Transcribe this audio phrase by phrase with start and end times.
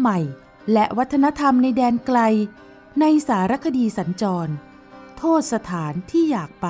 [0.00, 0.18] ใหม่
[0.72, 2.18] และวัฒนธรรมในแดนไกล
[3.00, 4.52] ในสารคดีสัญจร
[5.18, 6.68] โทษสถานที่อยากไป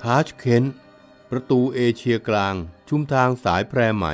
[0.00, 0.64] ทาชเคน
[1.36, 2.54] ประตูเอเชียกลาง
[2.88, 4.06] ชุมทางสายแพรไหม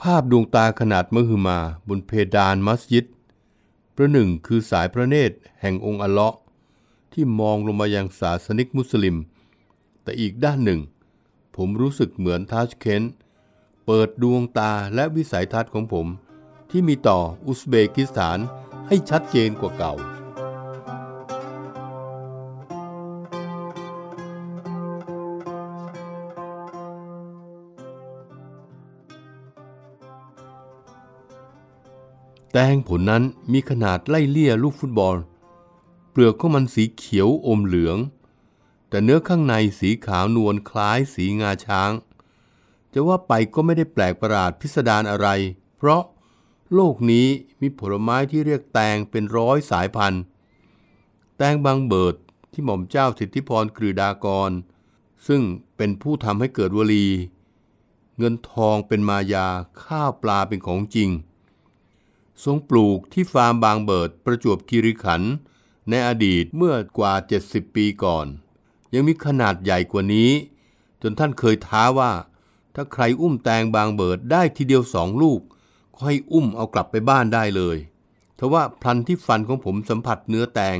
[0.00, 1.58] ภาพดวงตาขนาดมหึมา
[1.88, 3.06] บนเพดานมัสยิด
[3.96, 6.38] ประหนึ่งคือสายพระเนตรแห่งองค์อัลเลาะห์
[7.12, 9.16] ที่มองลงมายังศาสนิกมุสลิม
[10.02, 10.80] แต่อีกด้านหนึ่ง
[11.56, 13.02] ผมรู้สึกเหมือนทาชเคน
[13.86, 16.06] เปิดดวงตาและวิสัยทัศน์ของผม
[16.70, 18.38] ที่มีต่ออุซเบกิสถาน
[18.88, 19.94] ให้ชัดเจนกว่าเก่า
[32.52, 35.16] แตงผลนั้นมีขนาดไล่เลี่ยลูกฟุตบอล
[36.10, 37.98] เปลือกของมันสีเขียวอมเหลือง
[38.88, 41.90] แต่เนื้อข้างในสีขาวนวลคล้ายสีงาช้าง
[42.92, 45.28] จะว่าไปก็ไม่ได้แปลกประหลาดพิสดารอะไร
[45.76, 46.02] เพราะ
[46.74, 47.26] โลกนี้
[47.60, 50.22] มีผลไม้ที่เรียกแตงเป็นร้อยสายพันธุ์
[51.36, 52.14] แตงบางเบิด
[52.52, 54.50] ที่หม่อมเจ้าสิทธิพรกฤดากร
[55.26, 55.42] ซึ่ง
[55.76, 57.06] เป็นผู้ทำให้เกิดวลี
[58.18, 59.46] เงินทองเป็นมายา
[59.84, 61.10] ข้าวปลาเป็นของจริง
[62.44, 65.32] ทรงปลูกที่ฟาร์มบางเบิดประจวบคีรีขันธ์
[65.88, 67.12] ในอดีตเมื่อกว่า
[67.44, 68.26] 70 ปีก่อน
[68.94, 70.30] ยังมีขนาดใหญ่กว่านี้
[71.02, 72.12] จนท่านเคยท้าว่า
[72.74, 75.40] ถ้าใครอุ้มแตงบางเบิดได้ทีเดียวสองลูก
[75.94, 77.76] ก็ให้อุ้มเอากลับไปบ้านได้เลย
[78.38, 80.78] ทว่าพลันที่ฟันของผมสัมผัสเนื้อแตง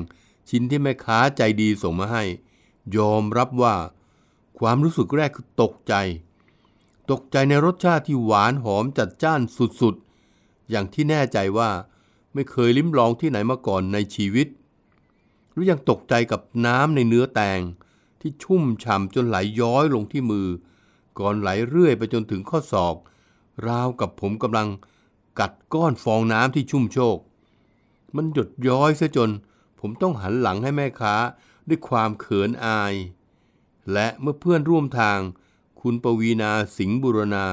[0.49, 2.25] ชิ้นที่แม่ค้าใจดีส่งมาให้
[2.97, 3.77] ยอมรับว่า
[4.59, 5.95] ความรู้สึกแรกคือตกใจ
[7.11, 9.41] ตกใจในรสชาติที่หวานหอมจัดจ้าน
[9.81, 10.10] สุดๆ
[10.71, 11.71] อย่างที่แน่ใจว่า
[12.35, 14.49] ไม่เคยลิ้มลองที่ไหนมาก่อนในชีวิต
[15.53, 17.61] หรือยังตกใจกับน้ำในเนื้อแตง
[18.21, 20.49] ที่ชุ่มฉ่ำจนไหลย้อยลงที่มือ
[21.19, 22.97] ก่อนไหลเรื่อยไปจนถึงข้อศอก
[23.67, 24.69] ราวกับผมกำลัง
[25.39, 27.19] กัดก้อนฟองน้ำที่ชุ่มโชก
[28.17, 29.31] มันหยดย้อยซะจน
[29.81, 31.15] ผมต้องหันหลังให้แม่ค้า
[31.69, 32.95] ด้วยความเขินอาย
[33.93, 35.19] และเมื่อเพื่อนร่วมทาง
[35.81, 37.47] คุณปวีนาสิงห์บุรณา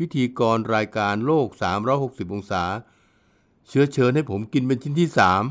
[0.00, 1.48] พิธีกรรายการโลก
[1.90, 2.64] 360 องศา
[3.68, 5.44] เชื้อเชิญให้ผมกินเป็นชิ้นที่สาม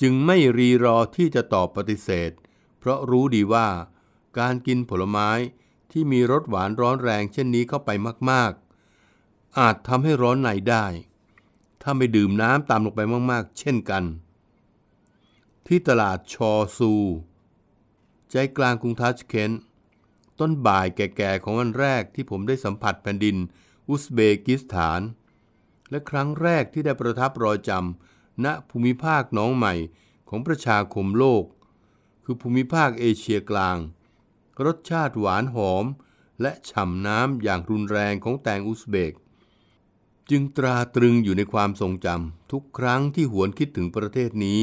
[0.00, 2.30] จึงไม่รีรอที่จะตอบปฏิเสธ
[2.78, 3.68] เพราะรู้ดีว่า
[4.38, 5.30] การกินผลไม้
[5.90, 7.90] ที่มีรสหวานร้อนแรงเช่นนี้เข้าไป
[8.30, 8.52] มาก
[9.04, 10.86] ๆ อาจทำให้ร้อนในได้
[11.82, 13.00] ถ้าไม่ดื่มน้ำตามลงไป
[13.30, 14.04] มาก ๆ เช่นกัน
[15.66, 16.92] ที่ตลาดชอซู
[18.30, 19.60] ใจกลางกรุงทัชเคนต์
[20.40, 23.36] ต้นบ่ายแก่ๆของวันแรกที่ผมได้สัมผัสแผ่นดิน
[23.88, 25.00] อุซเบกิสถาน
[25.90, 29.74] และครั้งแรกที่ได้ประทับรอยจำณภูมิภาคน้องใหม่
[30.28, 31.44] ของประชาคมโลก
[32.24, 33.76] คือภูมิภาคเอเชียกลาง
[34.64, 35.84] รสชาติหวานหอม
[36.42, 39.12] และฉ่ำน้ำอย่างรุนแรงของแตงอุซเบก
[40.30, 44.62] จึงตราตรึงอยู่ในความทรงจำทุกครั้งที่หวนคิดถึงประเทศนี้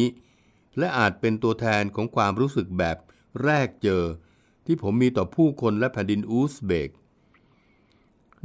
[0.77, 2.97] และอาจเป็นตัวแทนของความรู้สึกแบบ
[3.43, 4.03] แรกเจอ
[4.67, 6.89] ที่ผมมีต่อผู้คนและแผ่นดินอุซเบก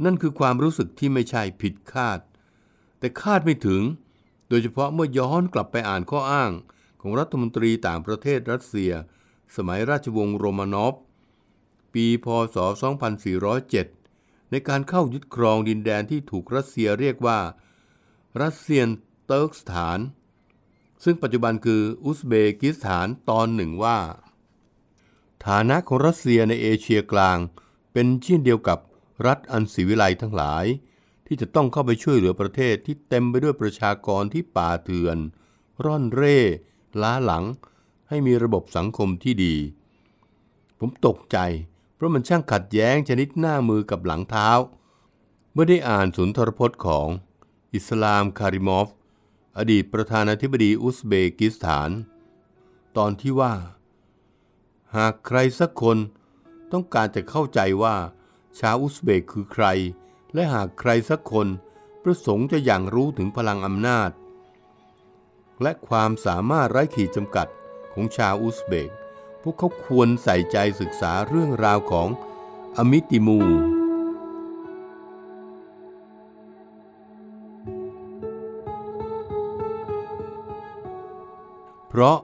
[0.03, 2.19] นั่นคือความรู้สึกที่ไม่ใช่ผิดคาด
[2.99, 3.81] แต่คาดไม่ถึง
[4.49, 6.51] โดยเฉพาะเมื่อย้อนกลับไปอ่านข้ออ้าง
[7.01, 8.91] ของรัฐมนตรีต่างประเทศรัสเซีย
[9.55, 10.95] สมัยราชวงศ์โรมานอฟ
[11.93, 12.57] ปีพศ
[13.73, 17.39] 2407 ในการเข้ายึดครองดินแดนที่ถูกรัสเซียเรียกว่า
[18.41, 18.87] รัสเซียน
[19.25, 19.99] เติร์กสถาน
[21.03, 23.97] ซึ่งปัจจุบันคืออุซเบกิสถานตอนหนึ่งว่า
[25.47, 27.37] ฐานะของรัสเซียในเอเชียกลาง
[27.93, 28.79] เป็นเช่นเดียวกับ
[29.27, 30.65] รัฐอันศรีวิไลทั้งหลาย
[31.27, 35.17] ที่จะต้องเข้าไปช่วยเหลือประเทศที่เต็มไปด้วยประชากรที่ป่าเถื่อน
[35.83, 36.39] ร่อนเร่
[37.01, 37.43] ล้าหลัง
[38.09, 39.55] ให้มีระบบสังคมที่ดี
[40.79, 41.37] ผมตกใจ
[41.95, 44.49] เพราะมันช่างขัดแย้งชนิดหน้ามือกับหลังเท้า
[45.53, 47.07] เมื่อได้อ่านสุนทรพจน์ของ
[47.73, 48.87] อิสลามคาริมอฟ
[49.57, 51.89] อดีตประธานาธิบดีอุซเบกิสถาน
[52.97, 53.53] ตอนที่ว่า
[54.97, 55.97] หากใครสักคน
[56.71, 57.95] ต้องการจะเข้าใจว่า
[58.59, 59.65] ชาวอุซเบกคือใคร
[60.33, 61.47] และหากใครสักคน
[62.03, 64.11] ประสงค์จะอย่างรู้ถึงพลังอำนาจ
[65.61, 67.47] และความสามารถไร้ขีดจำกัด
[67.93, 68.89] ของชาวอุซเบก
[69.41, 72.09] พวกเขาควรใส่ใจศึกษาเรื่องราวของ
[72.77, 73.39] อมีร์ติมูร์
[81.87, 82.17] เพราะ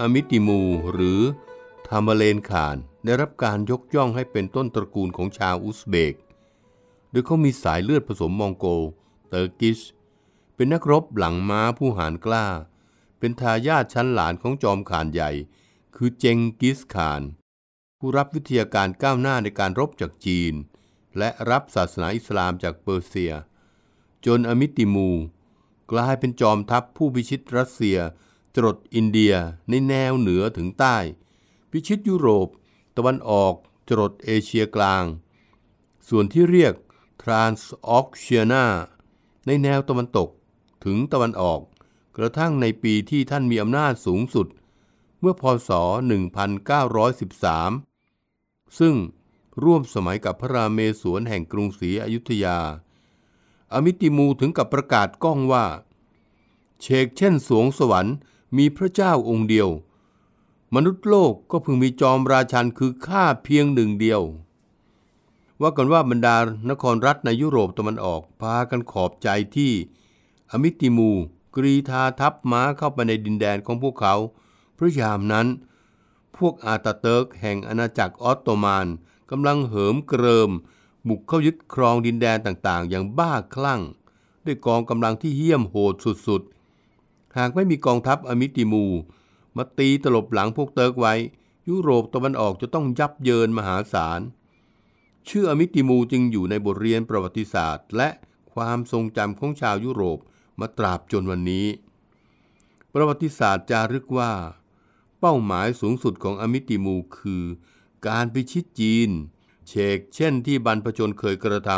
[0.00, 0.60] อมีร์ติมูร์
[0.92, 1.20] หรือ
[1.92, 6.14] ทาเมอร์เลนข่านได้รับการยกย่องให้เป็นต้นตระกูลของชาวอุซเบก
[7.10, 8.82] โดยเขามีสายเลือดผสมมองโกล
[9.28, 9.80] Turkish
[10.54, 12.46] เป็นนักรบหลังม้าผู้หาญกล้า
[13.18, 15.30] เป็นทายาทชั้นหลานของจอมข่านใหญ่
[15.96, 17.22] คือเจงกิสข่าน
[17.98, 20.54] ผู้รับวิทยาการก้าวหน้าในการรบจากจีน
[21.18, 23.32] และรับศาสนาอิสลามจากเปอร์เซีย
[24.26, 25.10] จนอมิติมู
[25.92, 27.98] กลายเป็นจอมทัพผู้พิชิตรัสเซีย
[28.54, 29.34] จรดอินเดีย
[29.68, 30.98] ในแนวเหนือถึงใต้
[31.72, 32.48] พิชิตยุโรป
[32.96, 33.54] ตะวันออก
[33.88, 35.04] จรดเอเชียกลาง
[36.08, 36.74] ส่วนที่เรียก
[37.22, 38.64] ทรานส์ออกเชียนา
[39.46, 40.28] ในแนวตะวันตก
[40.84, 41.60] ถึงตะวันออก
[42.16, 44.46] กระทั่งในปีที่ท่านมีอำนาจสูงสุด
[45.20, 45.70] เมื่อพศ
[47.82, 48.94] 1913 ซึ่ง
[49.64, 52.58] ร่วมสมัยกับพระราเมศวรแห่งกรุงศรีอยุธยา
[53.72, 55.66] อมิติมูถึงกับประกาศก้องว่า
[56.80, 58.16] เชกเช่นสวงสวรรค์
[58.56, 59.68] มีพระเจ้าองค์เดียว
[60.76, 64.22] มนุษย์โลกก็พึงมีจอมราชันคือข้าเพียงหนึ่งเดียว
[65.60, 66.36] ว่ากันว่าบรรดา
[66.70, 69.72] นครรัฐในยุโรปตะวันออก พากันขอบใจที่
[70.50, 71.10] อมิติมู
[71.56, 74.14] กรีธาทัพม้าเข้าไปในดินแดนของพวกเขา
[74.76, 75.46] พระยามนั้น
[76.36, 78.86] พวกอาตาเติร์กแห่งอาณาจักรออตโตมัน
[79.30, 80.50] กำลังเหิมเกริม
[81.08, 83.80] บุกเข้ายึดครองดินแดนต่างๆ อย่างบ้าคลั่ง
[84.44, 85.94] ด้วยกองกำลังที่เหี้ยมโหด
[86.26, 88.84] สุดๆ หากไม่มีกองทัพอมิติมู
[89.56, 91.14] มาตีตลบหลังพวกเติร์กไว้
[91.68, 94.20] ยุโรปตะวันออกจะต้องยับเยินมหาศาล
[95.28, 98.08] ชื่ออมิติมูจึงอยู่ในบทเรียนประวัติศาสตร์ และ
[98.52, 100.18] ความทรงจำของชาวยุโรป
[100.60, 101.66] มาตราบจนวันนี้
[102.92, 104.32] ประวัติศาสตร์จารึกว่า
[105.20, 107.44] เป้าหมายสูงสุดของอมิติมูคือ
[108.08, 109.10] การพิชิตจีน
[109.68, 111.70] เชกเช่นที่บรรพชนเคยกระท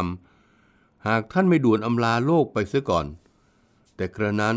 [0.49, 3.07] ำหากท่านไม่ด่วนอำลาโลกไปเสียก่อน
[3.97, 4.57] แต่กระนั้น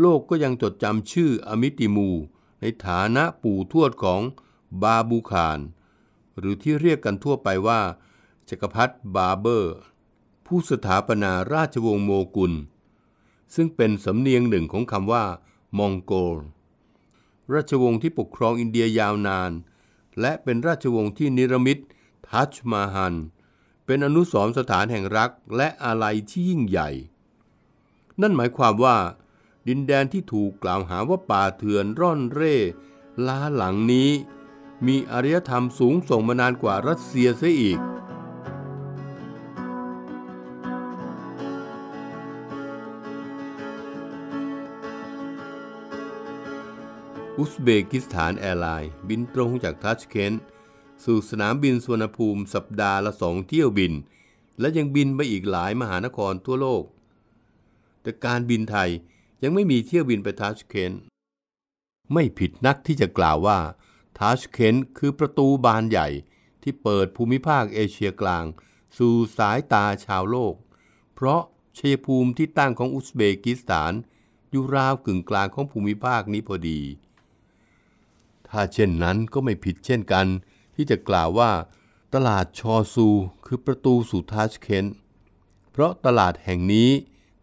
[0.00, 2.10] โลกก็ยังจดจำชื่ออมิติมู
[2.66, 4.20] ในฐานะปู่ทวดของ
[4.82, 5.58] บาบูคาน
[6.38, 7.80] หรือที่เรียกกันทั่วไปว่า
[8.48, 9.76] จักรพรรดิบาเบอร์
[10.46, 12.52] ผู้สถาปนาราชวงศ์โมกุล
[13.54, 15.24] ซึ่งเป็นสำเนียงหนึ่งของคำว่า
[15.78, 16.36] มองโกล
[17.52, 19.50] ราชวงศ์ที่ปกครองอินเดียยาวนาน
[20.20, 21.78] และเป็นราชวงศ์ที่นิรมิต
[22.28, 23.14] ทัชมาฮัน
[23.86, 26.90] เป็นอนุสรสถานแห่งรักและอาลัยที่ยิ่งใหญ่
[28.20, 28.96] นั่นหมายความว่า
[29.68, 32.56] ดินแดนที่ถูกกล่าวหาว่าป่าเถื่อนร่อนเร่
[33.26, 34.10] ล้าหลังนี้
[34.86, 37.78] มีอารยธรรมสูงส่งมานานกว่ารัสเซียเสียอีก
[47.38, 50.32] อุซเบกิสถานแอร์ไลน์บินตรงจากทาชเคนต์
[51.04, 53.92] สู่สนามบินสุวรรณภูมิสัปดาห์ละสองเที่ยวบิน
[54.60, 56.84] และยังบินไปอีกหลายมหานครทั่วโลก
[58.02, 58.90] แต่การบินไทย
[59.42, 60.92] ยังไม่มีเที่ยวบินไปทัชเคน
[62.12, 63.58] ไม่ผิดนักที่จะกล่าวว่า
[64.18, 66.08] ทัชเคนคือประตูบานใหญ่
[66.62, 68.44] ที่เปิดภูมิภาคเอเชียกลาง
[68.96, 70.54] สู่สายตาชาวโลก
[71.14, 71.42] เพราะ
[71.78, 73.92] ชัยภูมิที่ตั้งของอุซเบกิสถาน
[74.50, 76.80] อยู่ราวกึ่งกลางของภูมิภาคนี้พอดี
[78.48, 80.26] ถ้าเช่นนั้นก็ไม่ผิดเช่นกัน
[80.74, 81.50] ที่จะกล่าวว่า
[82.14, 83.08] ตลาดชอซู
[83.46, 84.86] คือประตูสู่ทัชเคน
[85.70, 86.90] เพราะตลาดแห่งนี้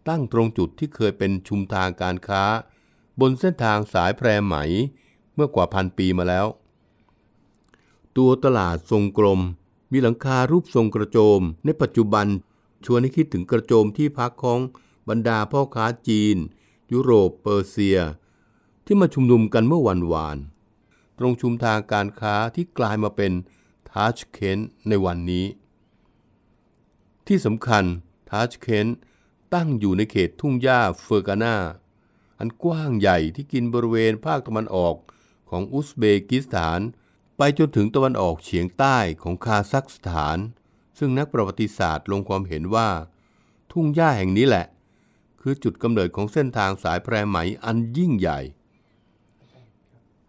[0.07, 2.43] ตั้งตรงจุดที่เคยเป็นชุมทางการค้า
[3.19, 4.55] บนเส้นทางสายแพรไหม
[5.35, 6.47] เมื่อกว่าพันปีมาแล้ว
[8.17, 9.41] ตัวตลาดทรงกลม
[9.91, 12.27] มีหลังคารูปทรงกระโจม ในปัจจุบัน
[12.85, 14.59] ชวนให้คิดถึงกระโจมที่พักของ
[15.09, 16.37] บรรดาพ่อค้าจีน
[16.91, 17.99] ยุโรปเปอร์เซีย
[18.85, 20.37] ที่มาชุมนุมกันเมื่อวันวาน
[21.17, 23.31] ตรงชุมทางการค้าที่กลายมาเป็น
[23.89, 25.45] ทัชเคนในวันนี้
[27.27, 27.83] ที่สำคัญ
[28.29, 28.87] ทัชเคน
[29.53, 31.55] ตั้งอยู่ในเขตทุ่งหญ้าเฟอร์กานา
[32.39, 34.95] อันกว้างใหญ่ที่กินบริเวณภาคตะวันออก
[35.49, 36.79] ของอุซเบกิสถาน
[37.37, 40.37] ไปจนถึงตะวันออกเฉียงใต้ของคาซัคสถาน
[40.97, 42.89] ซึ่งนักประวัติศาสตร์ลงความเห็นว่า
[43.71, 44.65] ทุ่งหญ้าแห่งนี้แหละ
[45.41, 48.39] คือจุดกำเนิดของเส้นทางสายแพรไหมอันยิ่งใหญ่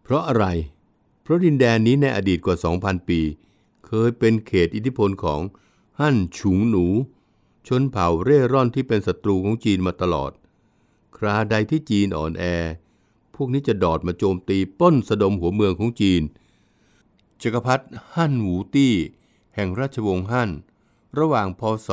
[0.02, 0.46] เพราะอะไร
[1.22, 3.20] เพราะดินแดนนี้ในอดีตกว่า 2,000 ปี
[3.86, 5.40] เคยเป็นเขตอิทธิพลของ
[5.98, 6.86] ฮั่นฉุงหนู
[7.66, 10.32] ชนเผ่าเร่ร่อนที่เป็นศัตรูของจีนมาตลอด
[11.16, 12.44] คราใดที่จีนอ่อนแอ
[13.34, 16.22] พวกนี้จะดอดมาโจมตีป้นสะดมหัวเมืองของจีน
[17.40, 18.94] จักรพรรดิฮั่นหูตี้
[19.54, 20.50] แห่งราชวงศ์ฮั่น
[21.18, 21.90] ระหว่างพศ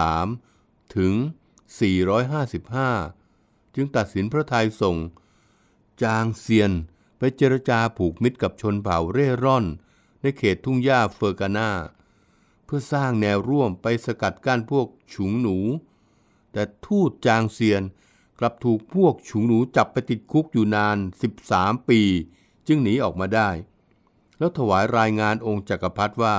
[0.00, 1.14] 403 ถึง
[2.38, 4.96] 455 จึงตัดสินพระทัยส่ง
[6.02, 6.72] จางเซียน
[7.18, 9.64] ไปเจรจาผูกมิตรกับชนเผ่าเร่ร่อน
[10.20, 11.70] ในเขตทุ่งหญ้าเฟอร์กานา
[12.68, 15.58] เพื่อสร้างแนวร่วมไปสกัดกั้นพวกฉุงหนู
[16.52, 17.82] แต่ทูตจางเซียน
[18.38, 20.96] กลับถูกพวกฉุงหนูจับไปติดคุกอยู่นาน
[21.42, 22.00] 13 ปี
[22.66, 23.50] จึงหนีออกมาได้
[24.38, 26.36] แล้วถวายรายงานองค์จักรพรรดิว่า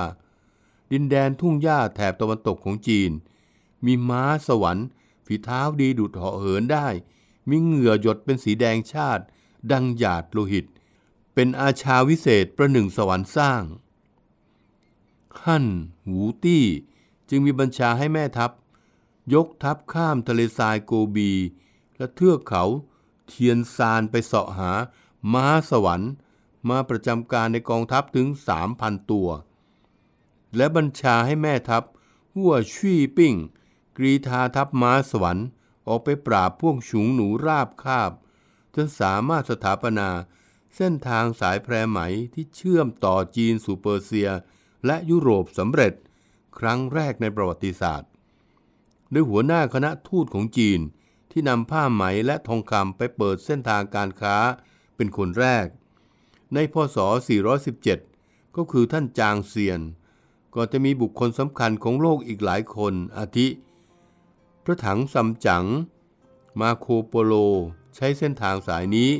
[0.92, 3.10] ดินแดนทุ่งหญ้าแถบตะวันตกของจีน
[3.86, 4.86] มีม้าสวรรค์
[5.26, 6.88] ฝีเท้าดีดุดเหาะเหินได้
[7.48, 9.24] มีเหงื่อหยดเป็นสีแดงชาติ
[9.72, 10.66] ดังหยาดโลหิต
[11.34, 13.62] เป็นอาชาวิเศษประหนึ่งสวรรค์สร้าง
[15.42, 15.66] ฮั่น
[16.06, 16.64] หูตี้
[17.28, 18.50] จึงมีบัญชาให้แม่ทัพ
[19.34, 21.32] ยกทัพข้ามทะเลทรายโกบี
[21.96, 22.64] และเทือกเขา
[23.26, 24.72] เทียนซานไปเสาะหา
[25.32, 26.12] ม้าสวรรค์
[26.68, 28.26] มาประจำการในกองทัพถึง
[28.68, 29.28] 3,000ตัว
[30.56, 31.84] และบัญชาให้แม่ทัพ
[32.34, 33.34] หัวชี่ปิ้ง
[33.96, 35.46] กรีธาทัพม้าสวรรค์
[35.88, 38.12] ออกไปปราบพวกฉุงหนูราบคาบ
[38.74, 40.08] จนสามารถสถาปนา
[40.76, 41.98] เส้นทางสายแพรไหม
[42.34, 44.28] ที่เชื่อมต่อจีนสู่เปอร์เซีย
[44.86, 45.92] และยุโรปสำเร็จ
[46.58, 48.10] ครั้งแรกในประวัติศาสตร์
[49.10, 50.80] โดยหัวหน้าคณะทูตของจีน
[51.30, 54.36] ที่นำผ้าไหมและทองคำไปเปิดเส้นทางการค้า
[54.96, 55.66] เป็นคนแรก
[56.54, 56.98] ในพศ
[57.76, 59.80] 417 ก็คือท่านจางเซียน
[60.54, 63.48] ก็จะมีบุคคลสำคัญของโลกอีกหลายคน อาทิ
[64.64, 65.64] พระถังซัมจั๋ง
[66.60, 67.34] มาโคโปโล
[67.96, 69.10] ใช้เส้นทางสายนี้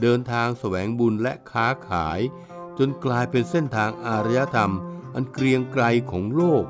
[0.00, 2.20] เดินทางแสวงบุญและค้าขาย
[2.78, 4.72] จนกลายเป็นเส้นทางอารยธรรม
[5.18, 6.64] อันเกรียงไกรของโลก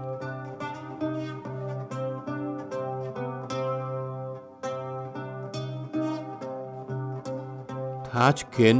[8.08, 8.76] ทาชเคน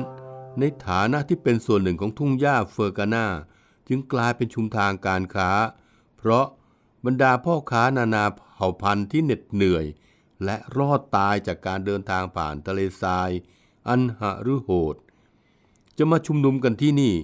[0.58, 3.26] ในฐานะที่เป็นส่วนหนึ่งของทุ่งหญ้าเฟอร์กานา
[3.88, 5.50] จึงกลายเป็นชุมทางการค้า
[6.16, 6.46] เพราะ
[7.04, 9.84] บรรดาพ่อค้านานาเผ่าพันธุ์ที่เหน็ดเหนื่อย
[10.44, 13.30] และรอดตายจากการเดินทางผ่านทะเลทราย
[13.88, 14.96] อันหฤโหด
[15.98, 17.14] จะมาชุมนุมกันที่นี่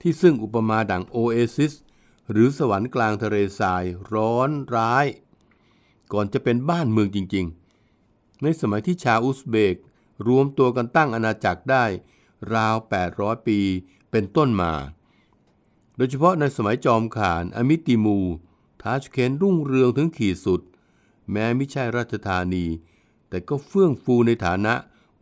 [0.00, 1.72] ที่ซึ่งอุปมาดังโอเอซิส
[2.30, 5.06] หรือสวรรค์กลางทะเลทรายร้อนร้าย
[6.12, 7.46] ก่อนจะเป็นบ้านเมืองจริง
[7.94, 9.76] ๆ ในสมัยที่ชาวอุซเบก
[10.28, 11.84] รวมตัวกันตั้งอาณาจักรได้
[12.54, 12.76] ราว
[13.12, 13.58] 800 ปี
[14.10, 14.72] เป็นต้นมา
[15.96, 18.18] โดยเฉพาะในสมัยจอมข่านอมิติมู
[18.82, 20.60] ทาชเคนรุ่งเรืองถึงขีดสุด
[21.30, 22.66] แม้ไม่ใช่ราชธานี
[23.28, 24.74] แต่ก็เฟื่องฟูในฐานะ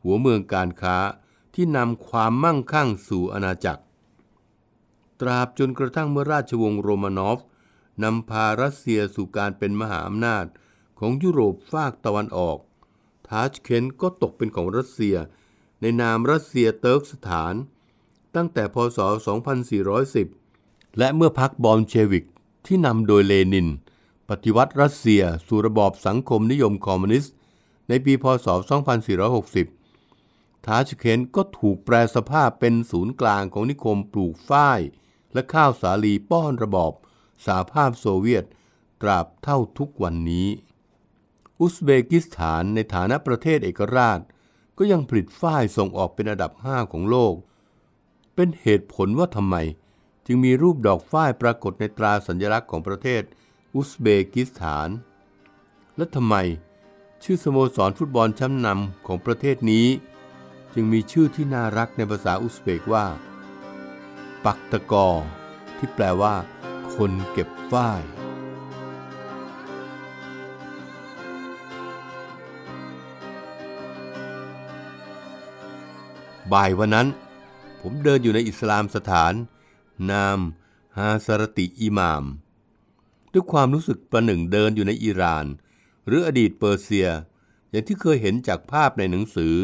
[0.02, 0.96] หัวเมืองการค้า
[1.54, 3.82] ที่นำความมั่งคั่งสู่อาณาจักร
[5.20, 7.38] ตราบจนกระทั่งเมื่อราชวงศ์โรมานอฟ
[8.02, 10.44] นำพารัสเซียสู่การเป็นมหาอำนาจ
[10.98, 12.58] ของยุโรปฝากตะวันออก
[13.28, 15.16] ทาชเคนต์ก็ตกเป็นของรัสเซีย
[15.80, 17.54] ในนามรัสเซียเติร์กสถาน
[18.36, 18.98] ตั้งแต่พศ
[20.18, 22.24] 2410 และเมื่อพรรคบอลเชวิก
[22.66, 23.68] ที่นำโดยเลนิน
[24.28, 27.34] ปฏิวัติรัสเซียสู่ระบอบสังคมนิยมคอมมิวนิสต์
[27.88, 28.46] ในปีพศ
[29.32, 34.80] 2460 ทาชเคนต์ก็ถูกแปรสภาพเป็นศูนย์กลางของนิคมปลูกฝ้าย
[35.32, 36.92] และข้าวสาลีป้อนระบอบ
[37.46, 38.44] สหภาพโซเวียต
[39.02, 40.48] ตราบเท่าทุกวันนี้
[41.60, 44.20] อุซเบกิสถานในฐานะประเทศเอกราช
[44.78, 47.34] ก็ยังผลิตฝ้ายส่งออกเป็นอันดับ 5 ของโลก
[48.34, 49.56] เป็นเหตุผลว่าทำไม
[50.26, 53.22] จึงมีรูปดอกฝ้ายปรากฏในตราสัญลักษณ์ของประเทศ
[53.74, 54.88] อุซเบกิสถาน
[55.96, 56.34] และทำไม
[57.22, 59.86] ชื่อสโมสรฟุตบอลชั้นนำของประเทศนี้
[60.74, 63.06] จึงมีชื่อที่น่ารักในภาษาอุซเบกว่า
[64.44, 65.08] ปักตะกอ
[65.78, 66.34] ที่แปลว่า
[66.94, 68.02] คนเก็บฝ้าย
[76.52, 77.08] บ่ายวันนั้น
[77.80, 79.32] ผมเดินอยู่ในอิสลามสถาน
[80.10, 80.38] นาม
[80.98, 82.24] ฮาสรติอิหมาม
[83.32, 85.46] ด้วยความรู้สึกประหนึ่งเดินอยู่ในอิหร่าน
[86.06, 87.08] หรืออดีตเปอร์เซีย
[87.70, 89.56] อย่างที่เคยเห็นจากภาพในหนังสือ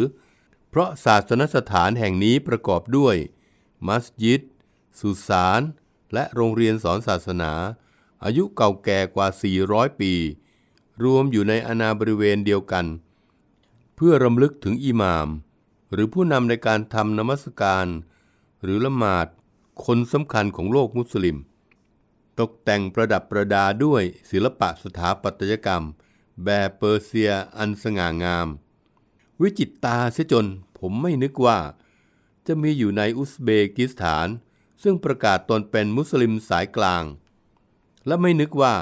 [0.70, 3.16] เพราะศาสนสถานแห่งนี้ประกอบด้วย
[3.86, 4.40] มัสยิด
[5.00, 5.60] สุสาน
[6.12, 7.52] และโรงเรียนสอนศาสนา
[8.24, 9.28] อายุเก่าแก่กว่า
[9.64, 10.12] 400 ปี
[11.04, 12.86] รวมอยู่ในอาณาบริเวณเดียวกัน
[13.96, 15.28] เพื่อรำลึกถึงอิหมาม
[15.92, 17.86] หรือผู้นำในการทำนมัสการ
[18.62, 19.26] หรือละหมาด
[19.84, 21.36] คนสำคัญของโลกมุสลิม
[22.40, 25.84] ตกแต่งประดับประดาด้วยศิลปะสถาปัตยกรรม
[26.44, 28.48] แบบเปอร์เซียอันสง่างาม
[29.40, 30.46] วิจิตตาเสียจน
[30.78, 31.58] ผมไม่นึกว่า
[32.46, 34.28] จะมีอยู่ในอุซเบกิสถาน
[34.84, 37.04] ซึ่งประกาศตนเป็นมุสลิมสายกลาง
[38.06, 38.74] และไม่นึกว่า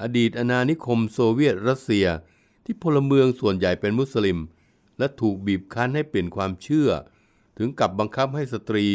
[0.00, 2.06] อดีตอาณานิคมโซเวียตรัสเซีย
[2.64, 4.38] ที่พลเมืองส่วนใหญ่เป็นมุสลิม
[4.98, 6.90] และถูกบีบคั้นให้เปลี่ยนความเชื่อ
[7.58, 8.86] ถึงกับบังคับให้สตรี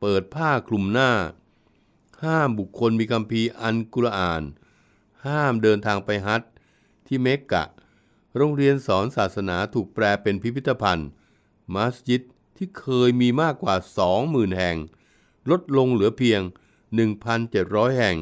[0.00, 1.10] เปิดผ้าคลุมหน้า
[2.24, 4.42] ห้ามบุคคลมีคัมภีร์อันกุรอาน
[5.26, 6.42] ห้ามเดินทางไปฮัจ
[7.06, 7.64] ที่เมกกะ
[8.36, 11.08] โรงเรียนสอนศาสนาถูกแปลเป็นพิพิธภัณฑ์
[11.74, 12.22] มัสยิด
[12.56, 13.74] ที่เคยมีมากกว่า
[14.16, 14.76] 20,000 แห่ง
[15.50, 16.40] ลดลงเหลือเพียง
[17.20, 18.16] 1,700 แห่ง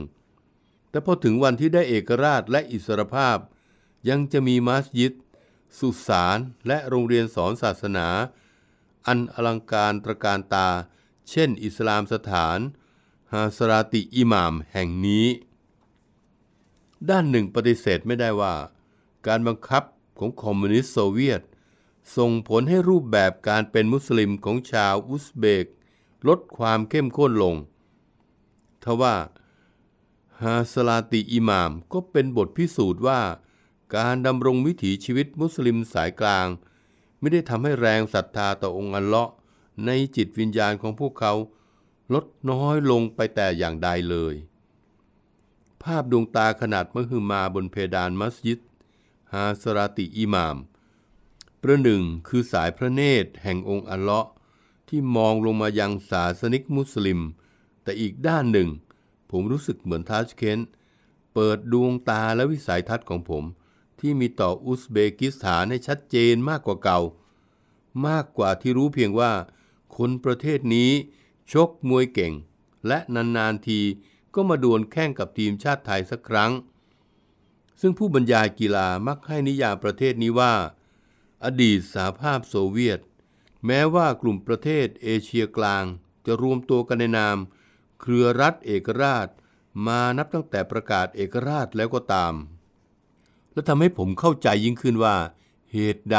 [0.90, 3.38] แต่พอถึงวันที่ได้เอกราชและอิสรภาพ
[4.08, 5.12] ยังจะมีมัสยิด
[5.78, 8.08] สุสานและโรงเรียนสอนศาสนา
[9.06, 10.68] อันอลังการตระการตา
[11.30, 12.58] เช่น อิสลามสถาน
[13.32, 15.26] ฮาสราติอิหม่ามแห่งนี้
[17.10, 18.54] ด้านหนึ่งปฏิเสธไม่ได้ว่า
[19.26, 19.82] การบังคับ
[20.18, 21.42] ของคอมมิวนิสต์โซเวียต
[22.16, 25.66] ส่งผลให้รูปแบบการเป็นมุสลิมของชาวอุซเบก
[26.28, 27.54] ลดความเข้มข้นลง
[28.84, 29.16] ทว่า
[30.42, 33.20] ฮาสลาติอิหมามก็เป็นบทพิสูจน์ว่า
[33.96, 36.46] การดำรงวิถีชีวิตมุสลิมสายกลาง
[37.20, 39.34] ไม่ได้ทำให้แรงศรัทธาต่อองค์อัลเลาะห์
[39.86, 41.32] ในจิตวิญญาณของพวกเขา
[42.14, 44.34] ลดน้อยลงไปแต่อย่างใดเลย
[45.82, 48.60] ภาพดวงตาขนาดมหึมาบนเพดานมัสยิด
[49.32, 50.56] ฮาสราติอิหมาม
[51.62, 54.30] ประหนึ่งคือสายพระเนตรแห่งองค์อัลเลาะห์
[54.88, 57.20] ที่มองลงมายังศาสนิกมุสลิม
[57.82, 58.68] แต่อีกด้านหนึ่ง
[59.30, 60.58] ผมรู้สึกเหมือนทัชเคน
[61.34, 63.44] เปิดดวงตาและวิสัยทัศน์ของผม
[64.00, 67.00] ที่มีต่ออุซเบกิสถานให้ชัดเจนมากกว่าเก่า
[68.06, 69.32] มากกว่าที่รู้เพียงว่า
[69.96, 70.90] คนประเทศนี้
[71.52, 72.32] ชกมวยเก่ง
[72.86, 73.80] และนานๆที
[74.34, 76.52] ก็มาดวลแข่งกับทีมชาติไทยสักครั้ง
[77.80, 80.54] ซึ่งผู้บรรยายกีฬามักให้นิยามประเทศนี้ว่า
[81.44, 83.00] อดีตสหภาพโซเวียต
[83.66, 85.84] แม้ว่ากลุ่มประเทศเอเชียกลาง
[86.26, 87.36] จะรวมตัวกันในนาม
[88.00, 89.28] เครือรัฐเอกราช
[89.86, 92.34] มานับตั้งแต่ประกาศเอกราชแล้วก็ตาม
[93.52, 95.16] และทำให้ผมเข้าใจยิ่งขึ้นว่า
[95.72, 96.18] เหตุใด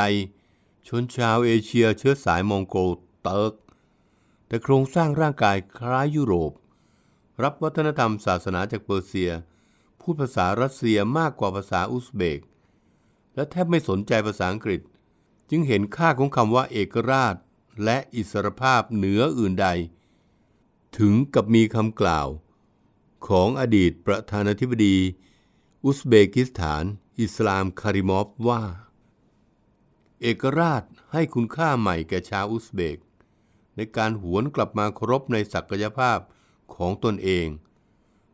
[0.87, 2.91] ชนชาวเอเชียเชื้อสายมองโกล
[3.23, 3.53] เติร์ก
[4.47, 6.51] แต่โครงสร้างร่างกายคล้ายยุโรป
[7.43, 9.31] รับวัฒนธรรมศาสนาจากเปอร์เซีย
[10.01, 12.39] พูดภาษารัสเซียมากกว่าภาษาอุซเบก
[13.35, 14.81] และแทบไม่สนใจภาษาอังกฤษ
[15.49, 17.35] จึงเห็นค่าของคำว่าเอกราช
[17.83, 19.67] และอิสรภาพเหนืออื่นใด
[20.97, 22.27] ถึงกับมีคำกล่าว
[23.27, 24.97] ของอดีตประธานาธิบดี
[25.83, 26.83] อุซเบกิสถาน
[27.19, 28.63] อิสลามคาริมอฟว่า
[30.21, 32.97] เอกราชให้คุณค่าใหม่แก่ชาวอุซเบก
[33.75, 36.19] ในการหวนกลับมาเคารพในศักยภาพ
[36.75, 37.47] ของตนเอง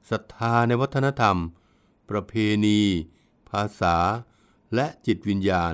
[0.10, 1.38] ศรัทธาในวัฒนธรรม
[2.10, 2.34] ประเพ
[2.66, 2.82] ณี
[3.50, 3.98] ภาษา
[4.76, 5.74] และจิตวิญญาณ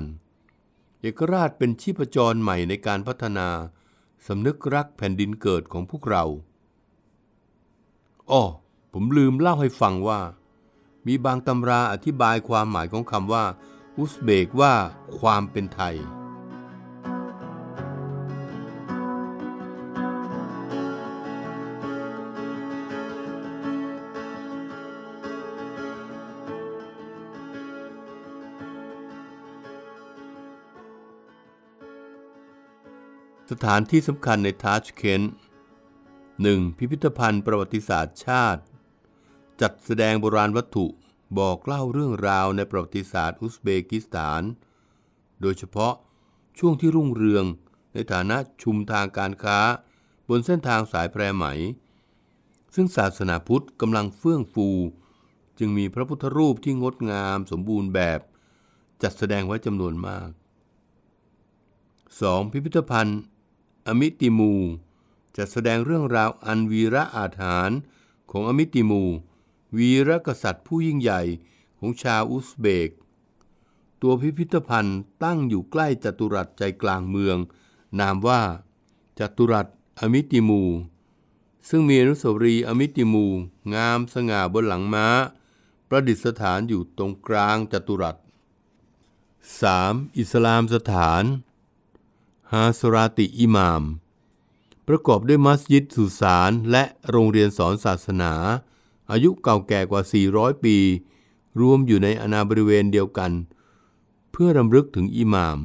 [1.00, 3.48] เอกราชเป็นชีพจรใหม่ในการพัฒนา
[4.26, 6.24] สำนึกรักแผ่นดินเกิดของพวกเรา
[8.30, 8.42] อ้อ
[8.92, 10.20] ผมลืมเล่าให้ฟังว่า
[11.06, 13.44] มีบางตำราอธิบายความหมายของคำว่า
[13.96, 14.72] อุซเบกว่า
[15.18, 15.96] ความเป็นไทย
[33.50, 35.22] สถานที่สำคัญในทาชเคน
[36.00, 36.78] 1.
[36.78, 38.62] พิพิธภัณฑ์ประวัติศาสตร์ชาติ
[39.60, 40.86] จัดแสดงโบราณวัตถุ
[41.38, 44.42] บอกเล่าเรื่องราวในประวัติศาสตร์อุซเบกิสถาน
[45.40, 45.94] โดยเฉพาะ
[46.58, 47.44] ช่วงที่รุ่งเรือง
[47.94, 49.58] ในฐานะชุมทางการค้า
[50.28, 51.44] บนเส้นทางสายแพรไหม
[52.74, 54.68] ซึ่งศาสนาพุทธกำลังเฟื่องฟู
[55.58, 58.20] จึงมีพระพุทธรูปที่งดงามสมบูรณ์แบบ
[59.02, 60.30] จัดแสดงไว้จำนวนมาก
[61.60, 62.52] 2.
[62.52, 63.20] พิพิธภัณฑ์
[63.86, 64.54] อมิติมู
[65.36, 67.78] จัดแสดงเรื่องราวอันวีระอาถรรพ์
[68.30, 69.02] ของอมิติมู
[69.76, 71.22] วีรกษัตริย์ผู้ยิ่งใหญ่
[71.78, 72.90] ของชาวอุซเบก
[74.02, 77.36] ตัวพิพิธภัณฑ์ตั้งอยู่ใกล้จัตุรัสใจกลางเมือง
[78.00, 78.42] นามว่า
[79.18, 79.66] จัตุรัส
[80.00, 80.62] อมิติมู
[81.68, 83.26] ซึ่งมีอนุสาวรีย์อมิติมู
[83.74, 85.06] งามสง่าบนหลังม้า
[85.88, 88.16] ประดิษฐานอยู่ตรงกลางจัตุรัส
[89.56, 90.18] 3.
[90.18, 91.24] อิสลามสถาน
[92.54, 93.82] ฮาสราติอิหมาม
[94.88, 98.32] ประกอบด้วยมัสยิดสุสานและโรงเรียนสอนศาสนา
[99.10, 100.76] อายุเก่าแก่กว่า 400 ปี
[101.60, 103.32] รวมอยู่ในอาณาบริเวณเดียวกัน
[104.30, 105.58] เพื่อรำลึกถึงอิหมาม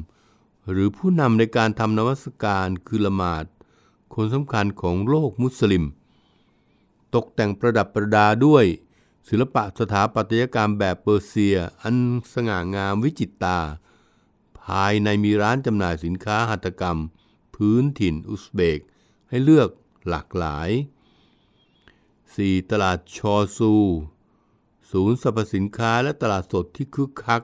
[0.70, 3.44] หรือผู้นำในการทำนมัสการคือละหมาด
[4.14, 5.84] คนสำคัญของโลกมุสลิม
[7.14, 8.64] ตกแต่งประดับประดาด้วย
[9.28, 11.96] ศิลปะสถาปัตยกรรมแบบเปอร์เซีย อัน
[12.32, 13.58] สง่างามวิจิตตา
[14.66, 16.98] ภายในมีร้านจำหน่ายสินค้าหัตถกรรม
[17.54, 18.80] พื้นถิ่นอุซเบก
[19.28, 19.68] ให้เลือก
[20.08, 20.70] หลากหลาย
[21.90, 22.70] 4.
[22.70, 23.72] ตลาดชอซู
[24.90, 27.42] ศูนย์สรรพสินค้าและตลาดสดที่คึกคัก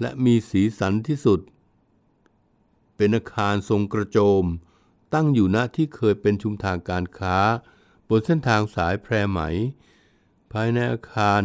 [0.00, 1.40] และมีสีสันที่สุด
[2.96, 4.44] เป็นอาคารทรงกระโจม
[5.14, 7.36] ตั้งอยู่ณที่เคยเป็นชุมทางการค้า
[8.08, 9.40] บนเส้นทางสายแพรไหม
[10.52, 11.40] ภายในอาคาร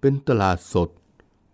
[0.00, 0.88] เป็นตลาดสด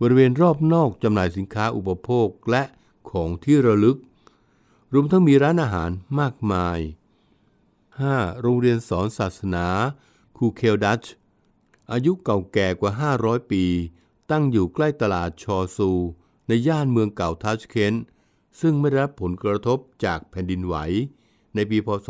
[0.01, 2.63] บริเวณรอบนอกจำหน่ายสินค้าอุปโภคและ
[3.11, 3.99] ของที่ระลึก
[4.93, 6.79] รวมทั้งมีร้านอาหารมากมาย
[7.61, 8.41] 5.
[8.41, 9.67] โรงเรียนสอนศาสนา
[10.37, 11.03] คูเคลดัช
[11.93, 13.65] อายุเก่าแก่กว่า 500 ปี
[14.31, 15.91] ตั้งอยู่ใกล้ตลาดชอซู
[16.49, 17.95] ในย่านเมืองเก่าทัชเคน
[18.61, 20.77] ซึ่งไม่ได้รับผลกระทบจากแผ่นดินไหว
[21.55, 22.09] ในปีพศ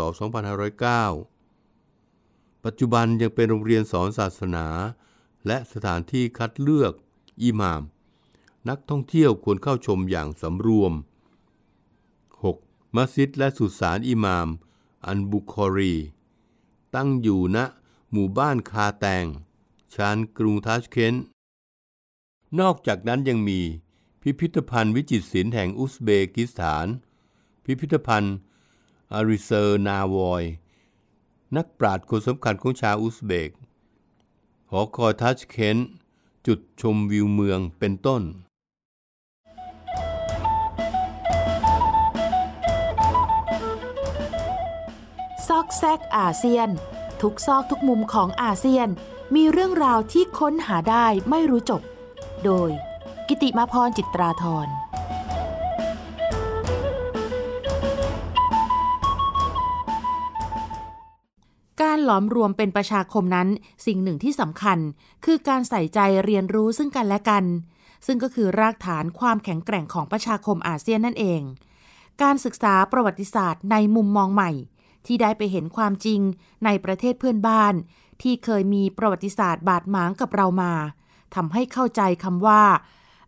[0.90, 4.66] 2509 ปัจจุบันยังเป็นโรงเรียนสอนศาสนา
[5.46, 6.92] และสถานที่คัดเลือก
[7.42, 7.82] อิหมาม
[8.68, 10.92] นักท่องเที่ยวควรเข้าชมอย่างสำรวม
[11.54, 12.96] 6.
[12.96, 14.48] มัสยิดและสุสานอิหมาม
[15.06, 15.94] อันบุคอรี
[16.94, 17.58] ตั้งอยู่ณ
[18.10, 19.26] หมู่บ้านคาแตง
[19.94, 21.14] ชานกรุงทัชเคน
[22.60, 23.60] นอกจากนั้นยังมี
[24.22, 26.86] พิพิธภัณฑ์วิจิตรศิลป์แห่งอุซเบกิสถาน
[27.64, 28.36] พิพิธภัณฑ์
[29.12, 30.44] อาลีเชอร์นาวอย
[31.56, 33.50] นักปราชญ์คนสำคัญของชาวอุซเบก
[34.70, 35.78] หอคอยทาชเคนต์
[36.48, 38.22] จุดชมวิวเมืองเป็นต้น
[45.48, 46.68] ซอกแซกอาเซียน
[47.20, 48.88] ทุกซอกทุกมุมของอาเซียน
[49.34, 51.82] มีเรื่องราวที่ค้นหาได้ไม่รู้จบ
[52.44, 52.70] โดย
[53.28, 54.68] กิติมาพรจิตราธร
[61.82, 63.48] การหลอมรวมเป็นประชาคมนั้น
[63.86, 64.78] สิ่งหนึ่งที่สำคัญ
[65.24, 67.44] คือการใส่ใจเรียนรู้ซึ่งกันและกัน
[68.06, 71.40] ซึ่งก็คือรากฐานความแข็งแกร่งของประชาคมอาเซียนนั่นเอง
[72.22, 74.50] การศึกษาประวัติศาสตร์ในมุมมองใหม่
[75.06, 76.20] ที่ได้ไปเห็นความจริง
[76.64, 77.74] ในประเทศเพื่อนบ้าน
[78.22, 80.72] ที่เคยมีประวัติศาสตร์บาดหมางกับเรามา
[81.34, 82.62] ทำให้เข้าใจคำว่า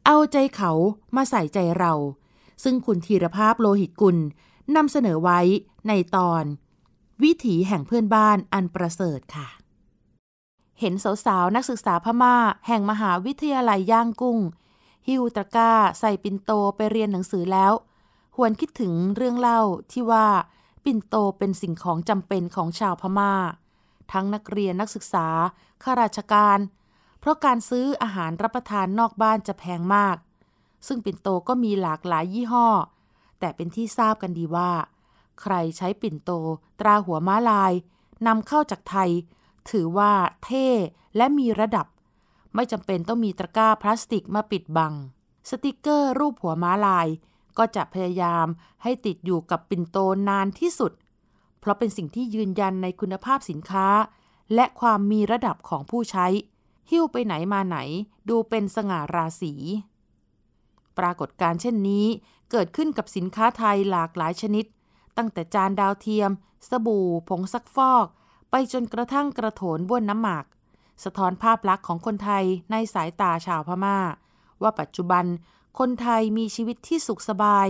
[0.05, 0.73] เอาใจเขา
[1.17, 1.93] มาใส่ใจเรา
[2.65, 4.17] ซึ่งคุณธีรภาพโลหิตกุล
[4.77, 5.41] นำเสนอไว้
[5.89, 6.45] ในตอน
[7.25, 9.49] วิถีแห่งเพื่อนบ้านอันประเสริฐค่ะ
[10.81, 14.39] เห็นสาวๆนักศึกษาพม่า แห่งมหาวิทยาลัยย่างกุ้ง
[15.09, 17.73] ฮิวตะก้า ใส่ปินโตไปเรียนหนังสือแล้ว
[18.37, 19.61] หวนคิดถึงเรื่องเล่า
[19.93, 20.27] ที่ว่า
[20.85, 23.35] ปินโตเป็นสิ่งของจำเป็นของชาวพม่า
[24.13, 25.29] ทั้งนักเรียนนักศึกษา
[25.83, 26.59] ข้าราชการ
[27.21, 30.17] เพราะการซื้ออาหารรับประทานนอกบ้านจะแพงมาก
[30.87, 32.69] ซึ่งปิ่นโตก็มีหลากหลายยี่ห้อ
[33.39, 34.71] แต่เป็นที่ทราบกันดีว่า
[35.40, 36.31] ใครใช้ปิ่นโต
[36.81, 37.72] ตราหัวม้าลาย
[38.27, 39.11] นำเข้าจากไทย
[39.70, 40.12] ถือว่า
[40.44, 40.68] เท่
[41.16, 41.87] และมีระดับ
[42.55, 44.92] ไม่จำเป็นต้องมีตะกร้าพลาสติกมาปิดบัง
[45.51, 47.09] สติกเกอร์รูปหัวม้าลาย
[47.59, 48.46] ก็จะพยายาม
[48.83, 49.96] ให้ติดอยู่กับปิ่นโต
[50.29, 50.92] นานที่สุด
[51.61, 53.88] เพราะเป็นสิ่งที่ยืนยันในคุณภาพสินค้า
[54.55, 56.27] และความมีระดับของผู้ใช้
[56.90, 57.79] หิ้วไปไหนมาไหน
[58.29, 59.53] ดูเป็นสง่าราศี
[60.99, 62.07] ปรากฏการเช่นนี้
[62.51, 64.64] เกิดขึ้นกับสินค้าไทยหลากหลายชนิด
[65.17, 66.31] ตั้งแต่จานดาวเทียม
[66.69, 68.07] สบู่ ผงซักฟอก
[68.51, 70.45] ไปจนกระทั่งกระโถนบ้วนน้ำหมาก
[71.05, 73.99] สะท้อนภาพลักษณ์ของคนไทยในสายตาชาวพม่า
[74.63, 75.25] ว่าปัจจุบัน
[75.79, 77.69] คนไทยมีชีวิตที่สุขสบาย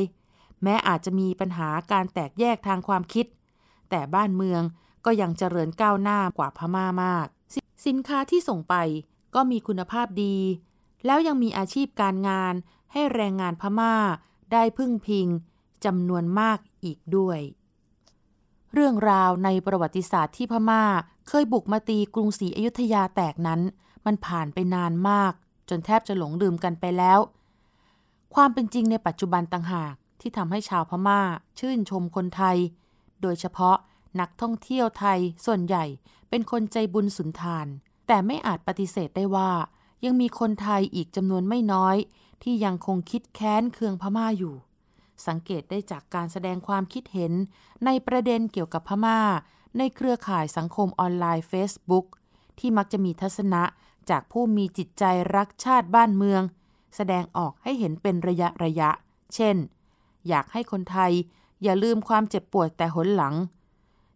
[0.62, 3.26] แม้อาจจะมีปัญหาการแตกแยกทางความคิด
[3.90, 4.62] แต่บ้านเมือง
[5.04, 7.26] ก็ยังเจริญก้าวหน้ากว่าพม่ามาก
[7.86, 8.74] สินค้าที่ส่งไป
[9.34, 10.36] ก็มีคุณภาพดี
[11.06, 12.54] แล้วยังมีอาชีพการงาน
[12.92, 13.94] ให้แรงงานพม่า
[14.52, 15.26] ได้พึ่งพิง
[15.84, 17.40] จำนวนมากอีกด้วย
[18.72, 20.84] เรื่องราวในประวัติศาสตร์ที่พม่า
[21.28, 23.60] เคยบุกมาตีกรุงศรีอยุธยาแตกนั้น
[24.06, 25.32] มันผ่านไปนานมาก
[25.68, 27.18] จนแทบจะหลงลืมกันไปแล้ว
[28.34, 31.20] ความเป็นจริงในปัจจุบันต่างหากที่ทำให้ชาวพม่า
[31.58, 32.56] ชื่นชมคนไทย
[33.22, 33.76] โดยเฉพาะ
[34.20, 35.84] นักท่องเที่ยวไทยส่วนใหญ่
[36.28, 37.66] เป็นคนใจบุญสุนทาน
[38.06, 39.50] แต่ไม่อาจปฏิเสธได้ว่า
[40.04, 41.96] ยังมีคนไทยอีกจำนวนไม่น้อย
[42.42, 44.54] ที่ยังคงคิดแค้นเคืองพม่าอยู่
[45.26, 47.32] สังเกตได้จากการแสดงความคิดเห็น
[47.84, 49.20] ในประเด็นเกี่ยวกับพม่า
[49.78, 52.06] ในเครือข่ายสังคมออนไลน์ Facebook
[52.58, 53.62] ที่มักจะมีทัศนะ
[54.10, 55.04] จากผู้มีจิตใจ
[55.36, 56.42] รักชาติบ้านเมือง
[56.96, 58.90] แสดงออกให้เห็นเป็นระยะระยะ
[59.34, 59.56] เช่น
[60.28, 61.12] อยากให้คนไทย
[61.62, 63.34] อย่าลืมความเจ็บปวดแต่หนหลัง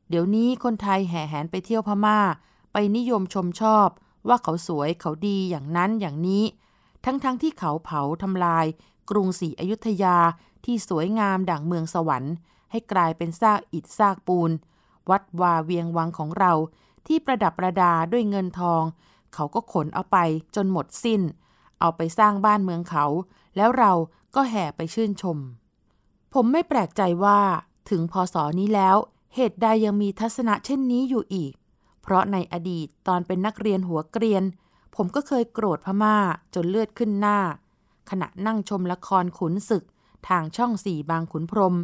[0.08, 2.18] เดี๋ยวนี้คนไทยแห่แหนไปเที่ยวพม่า
[2.72, 3.88] ไปนิยมชมชอบ
[4.28, 6.44] ว่าเขาสวยเขาดีอย่างนั้นอย่างนี้
[7.04, 8.66] ทั้งๆทที่เขาเผาทำลาย
[9.10, 10.16] กรุงศรีอยุธยา
[10.64, 12.34] ที่สวยงามดั่งเมืองสวรรค์
[12.70, 14.50] ให้กลายเป็นซากอิฐซากปูน
[15.10, 16.52] วัดวาเวียงวังของเรา
[17.06, 18.82] ที่ประดับประดาด้วยเงินทอง
[19.34, 20.18] เขาก็ขนเอาไป
[20.56, 21.20] จนหมดสิ้น
[21.80, 23.04] เอาไปสร้างบ้านเมืองเขา
[23.56, 23.92] แล้วเรา
[24.34, 25.38] ก็แห่ไปชื่นชม
[26.34, 27.40] ผมไม่แปลกใจว่า
[27.90, 28.96] ถึงพศนี้แล้ว
[29.34, 31.52] เหตุใดยังมีทัศนะเช่นนี้อยู่อีก
[32.02, 34.44] เพราะในอดีตตอนเป็นนักเรียนหัวเกรียน
[34.96, 36.16] ผมก็เคยโกรธพม่า
[36.54, 37.38] จนเลือดขึ้นหน้า
[38.10, 39.84] ขณะนั่งชมละครขุนศึก
[40.28, 41.76] ทางช่องสี่บางขุนพรม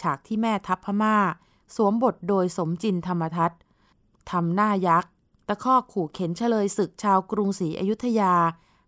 [0.00, 1.16] ฉากที่แม่ทัพพม่า
[1.74, 3.52] สวมบทโดยสมจินธรรมทัต
[4.30, 5.10] ทำหน้ายักษ์
[5.48, 8.34] ตะคอกขู่เข็นเฉลยศึกชาวกรุงศรีอยุธยา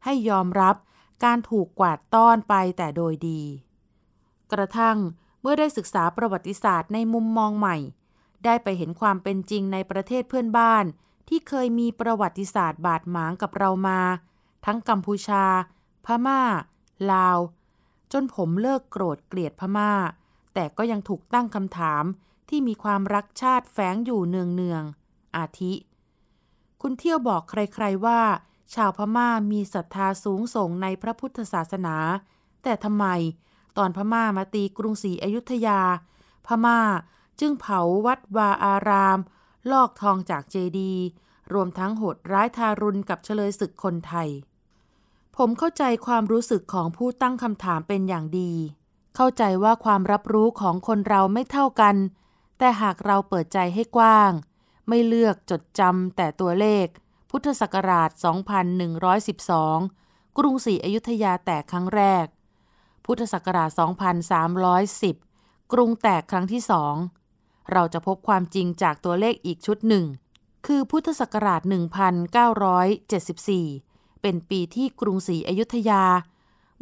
[0.05, 0.77] ให้ยอมรับ
[1.25, 3.43] การถูกกวาดต้อนไปแต่โดยดี
[4.53, 4.99] กระทั่ง
[5.41, 7.77] เมื่อได้ศึกษาประวัติศาสตร์ในมุมมองใหม่
[8.45, 10.85] ได้ไปเห็นความเป็นจริงในประเทศเพื่อนบ้าน
[11.29, 14.01] ที่เคยมีประวัติศาสตร์บาดหมางกับเรามา
[14.67, 15.45] ทั้งกัมพูชา
[16.05, 16.43] พม่า
[17.13, 17.39] ลาว
[18.13, 19.93] จนผมเลิกโกรธเกลียดพม่า
[20.55, 22.05] แต่ก็ยังถูกตั้งคำถาม
[22.49, 25.73] ที่มีความรักชาติแฝงอยู่เนืองๆอาทิ
[26.81, 28.21] คุณเที่ยวบอกใครๆว่า
[28.75, 31.97] ชาวพม่ามีศรัทธาสูงส่งในพระพุทธศาสนา
[32.63, 33.07] แต่ทำไม
[33.77, 35.81] ตอนพม่ามาตีกรุงศรีอยุธยา
[36.47, 36.81] พม่า
[37.41, 39.19] จึงเผาวัดวาอาราม
[39.71, 40.95] ลอกทองจากเจดี
[41.53, 44.29] รวมทั้งโหดร้ายทารุณกับเฉลยศึกคนไทย
[45.37, 48.53] ผมเข้าใจความรู้สึกของผู้ตั้งคำถามเป็นอย่างดี
[49.17, 51.97] เข้าใจว่าความรับรู้ของคนเราไม่เท่ากัน
[52.59, 54.33] แต่หากเราเปิดใจให้กว้าง
[54.89, 56.87] ไม่เลือกจดจำแต่ตัวเลข
[57.31, 58.11] พุทธศักราช
[59.03, 62.27] 2112 กรุงศรีอยุธยาแตกครั้งแรก
[63.05, 63.71] พุทธศักราช
[65.11, 66.95] 2310 กรุงแตกครั้งที่สอง
[67.73, 70.05] เราจะพบความจริงจากตัวเลขอีกชุดหนึ่ง
[70.67, 71.71] คือพุทธศักราช 1974
[74.23, 76.05] เป็นปีที่กรุงศรีอยุธยา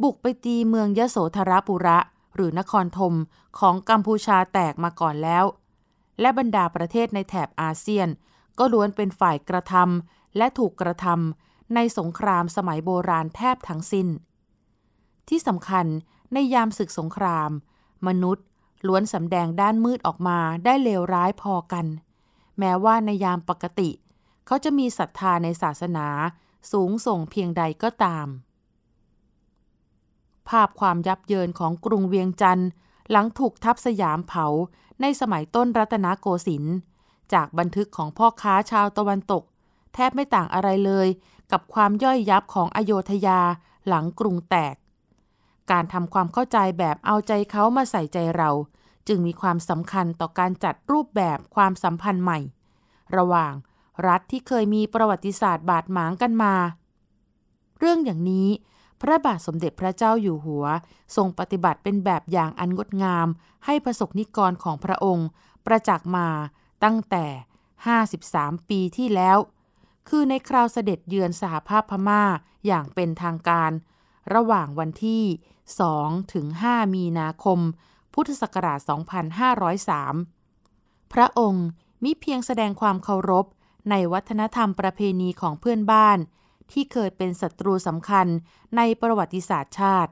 [0.03, 1.99] บุกไปตีเมืองยโสธรปุระ
[2.35, 3.15] หรือนครธม
[3.59, 5.45] ของกัมพูชาแตกมาก่อนแล้ว
[6.21, 8.07] และบรรดาประเทศในแถบอาเซียน
[8.59, 14.07] ก็ล้วนเป็นฝ่ายกระทำและถูกกระทำในสงครามสมัยโบราณแทบทั้งสิ้น
[15.29, 15.85] ที่สำคัญ
[16.33, 17.51] ในยามศึกสงคราม
[18.07, 18.45] มนุษย์
[18.87, 21.85] ล้วนสำแดงด้านมืดออกมาได้เลวร้ายพอกัน
[22.59, 23.89] แม้ว่าในยามปกติ
[24.45, 26.07] เขาจะมีศรัทธาในศาสนา
[26.71, 28.27] สูงส่งเพียงใดก็ตาม
[30.49, 32.69] ภาพความยับเยินของกรุงเวียงจันทร์
[33.11, 34.45] หลังถูกทัพสยามเผา
[35.01, 36.75] ในสมัยต้นรัตนโกสินทร์
[37.33, 39.43] จากบันทึกของพ่อค้าชาวตะวันตก
[39.93, 41.07] แทบไม่ต่างอะไรเลย
[41.51, 43.39] กับความย่อยยับของอโยธยา
[43.87, 44.75] หลังกรุงแตก
[45.71, 48.49] การทำความเข้าใจแบบเอาใจเขามาใส่ใจเรา
[49.07, 52.39] จึงมีความสำคัญต่อการจัดรูปแบบความสัมพันธ์ใหม่
[53.17, 53.53] ระหว่าง
[54.07, 56.53] รัฐที่เคยมีประวัติศาสตร์บาดหมางกันมา
[57.79, 58.49] เรื่องอย่างนี้
[59.01, 60.65] พระบาทสมเด็จพระเจ้าอยู่หัว
[61.15, 63.27] ทรงปฏิบัติเป็นแบบอย่างอันงดงาม
[63.65, 65.27] ให้ประสบนิกรของพระองค์
[65.65, 66.27] ประจักษ์มา
[66.83, 67.25] ตั้งแต่
[67.97, 69.37] 53 ปีที่แล้ว
[70.09, 72.23] คือในคราวเสด็จเยือนสหภาพพม่า
[72.67, 73.71] อย่างเป็นทางการ
[74.33, 75.23] ระหว่างวันที่
[75.77, 77.59] 2 ถึง 5 มีนาคม
[78.13, 78.79] พุทธศักราช
[80.35, 81.65] 2503 พระองค์
[82.03, 83.45] มิเพียงแสดงความเคารพ
[83.89, 86.17] ในวัฒนธรรมประเพณีของเพื่อนบ้าน
[86.71, 88.27] ที่เคยเป็นศัตรูสำคัญ
[88.75, 90.11] ในประวัติศาสตร์ชาติ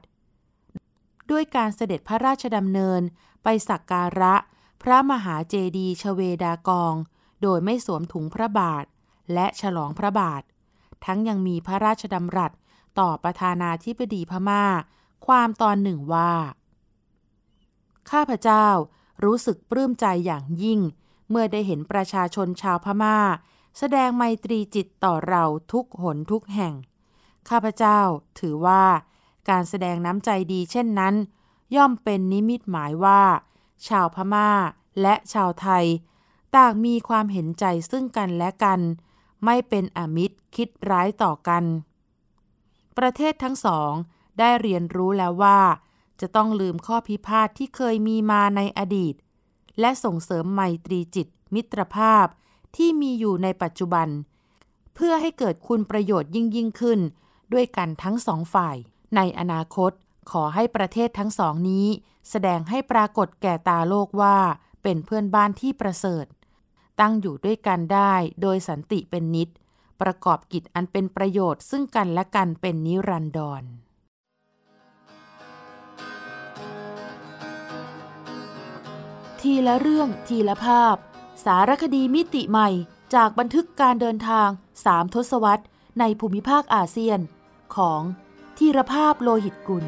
[1.30, 3.00] ด้วยการเสด็จพระราชดำเนิน
[3.42, 4.34] ไปสักการะ
[4.82, 6.94] พระมหาเจดีย์ชเวดากอง
[7.42, 8.84] โดยไม่สวมถุงพระบาท
[9.34, 10.42] และฉลองพระบาท
[11.04, 12.52] ทั้งยังมีพระราชดำรัส
[12.98, 14.64] ต่อประธานาธิบดีพม่า
[15.26, 16.32] ความตอนหนึ่งว่า
[18.10, 18.66] ข้าพเจ้า
[19.24, 20.80] รู้สึกปลื้มใจอย่างยิ่ง
[21.30, 23.18] เมื่อได้เห็นประชาชนชาวพมา่า
[23.78, 26.74] แสดงไมตรีจิตต่อเราทุกหนทุกแห่ง
[27.48, 28.00] ข้าพเจ้า
[28.38, 28.84] ถือว่า
[29.50, 31.14] การแสดงน้ำใจดีเช่นนั้น
[31.76, 33.22] ย่อมเป็นนิมิตหมายว่า
[33.88, 34.50] ชาวพมา่า
[35.00, 35.84] และชาวไทย
[36.56, 38.80] ต่างมีความเห็นใจซึ่งกันและกัน
[39.44, 41.64] ไม่เป็นอมิตรคิดร้ายต่อกัน
[42.98, 43.92] ประเทศทั้งสอง
[44.38, 45.60] ได้เรียนรู้แล้วว่า
[46.20, 49.14] จะต้องลืมข้อพิพาทที่เคยมีมาในอดีต
[49.80, 52.26] และส่งเสริมไมตรีจิต มิตรภาพ
[52.76, 54.08] ที่มีอยู่ในปัจจุบัน
[54.94, 57.00] เพื่อให้เกิดคุณประโยชน์ยิ่งยิ่งขึ้น
[57.52, 58.76] ด้วยกันทั้งสองฝ่าย
[59.16, 59.92] ในอนาคต
[60.30, 61.86] ขอให้ประเทศทั้งสองนี้
[62.30, 64.36] แสดงให้ปรากฏแก่ตาโลกว่า
[64.82, 66.26] เป็นเพื่อนบ้านที่ประเสริฐ
[67.00, 69.48] ตั้งอยู่ด้วยกันได้โดยสันติเป็นนิด
[70.00, 73.62] ประกอบกิจอันเป็นประโยชน์ซึ่งกันและกันเป็นนิรันดร
[79.40, 80.96] ทีละเรื่องทีละภาพ
[81.44, 82.68] สารคดีมิติใหม่
[83.14, 84.48] จากบันทึกการเดินทาง
[84.84, 85.64] สามทศวรรษ
[86.00, 87.18] ในภูมิภาคอาเซียน
[87.76, 88.00] ของ
[88.58, 89.84] ทีรภาพโลหิตกุล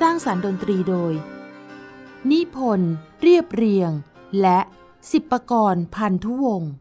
[0.00, 1.12] สร้างสารรค์ดนตรีโดย
[2.30, 3.90] นิพนธ์เรียบเรียง
[4.40, 4.58] และ
[5.10, 6.72] สิบประกรณ์พันธุวงศ์